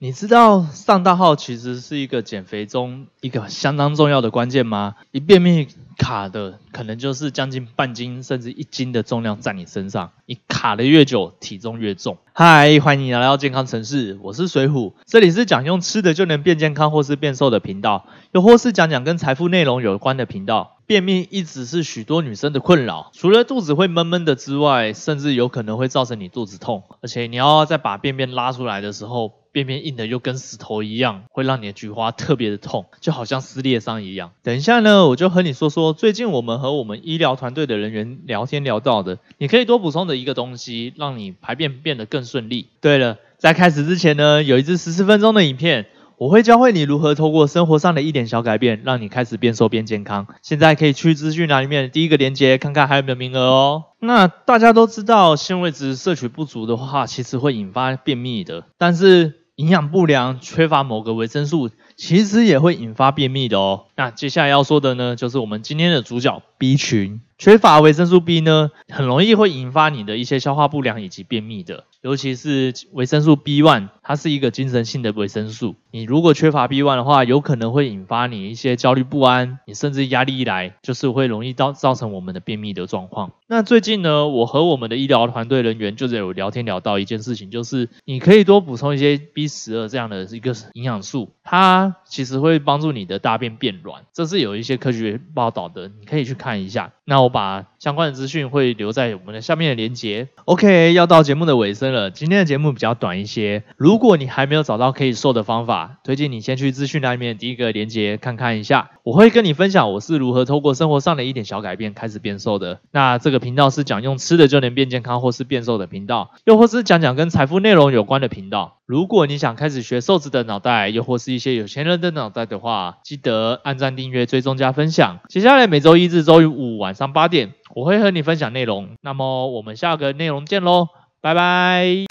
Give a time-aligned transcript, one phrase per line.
[0.00, 4.94] 你知道上大号其实是一个减肥中一个相当重要的关键吗？
[5.10, 12.16] 一便秘卡的可能就是将近半斤甚至一斤的重量在你身上，你卡的越久，体重越重。
[12.32, 20.77] 嗨，欢迎来到健康城市，我是水虎，这里是讲用吃的就能变健康或是变瘦的频道，又或是讲讲跟财富内容有关的频道。
[20.88, 34.30] 便秘一直是许多女生的困扰，除了肚子会闷闷的之外，甚至有可能会造成你肚子痛，而且你要再把便便拉出来的时候，便便硬的又跟石头一样，会让你的菊花特别的痛，就好像撕裂伤一样。
[34.42, 42.66] 等一下呢，我就和你说说最近我们和我们医疗团队的人员聊天聊到的，你可以多补充的一个东西，让你排便变得更顺利。
[42.80, 45.84] 对了，在开始之前呢，有一支十四分钟的影片。
[46.18, 50.26] 我会教会你如何透过生活上的一点小改变，让你开始变瘦变健康。
[50.42, 53.84] 现在可以去资讯栏里面第一个链接，看看还有没有名额哦。
[54.00, 58.64] 那大家都知道，纤维质摄取不足的话，其实会引发便秘的。
[58.78, 63.84] 但是营养不良、缺乏某个维生素，其实也会引发便秘的哦。
[63.98, 71.82] 那接下来要说的呢，就是我们今天的主角 B 群，缺乏维生素 B 呢，很容易会引发你的一些消化不良以及便秘的。
[72.00, 75.74] 尤其是维生素 B one，它是一个精神性的维生素。
[75.90, 83.32] 你如果缺乏 B one 的话，有可能会引发你一些焦虑不安，你甚至压力一来，就是会容易造造成我们的便秘的状况。
[83.48, 96.92] 那最近呢，我和我们的医疗团队人员就是有聊天聊到一件事情，就是你可以多补充一些 B 十二这样的一个营养素，它其实会帮助你的大便变软，这是有一些科学报道的，你可以去看一下。
[97.08, 100.28] 那我把相关的资讯会留在我们的下面的链接。
[100.44, 103.64] OK，要到节目的尾声了，今天的节目比较短一些。
[103.78, 108.90] 如果你还没有找到可以瘦的方法，推荐你先去资讯栏里面第一个链接看看一下。
[109.04, 112.80] 我会跟你分享我是如何透过生活上的一点小改变开始变瘦的。
[112.90, 118.74] 那这个频道是讲用吃的就能变健康或是变瘦的频道，又或是讲讲跟财富内容有关的频道。
[118.84, 125.20] 如果你想开始学瘦子的脑袋，又或是一些有钱人的脑袋的话，记得按赞、订阅、追踪、加分享。
[125.28, 128.88] 接下来每周一至周五晚上八点，我会和你分享内容。
[129.02, 130.88] 那么我们下个内容见喽，
[131.20, 132.07] 拜拜。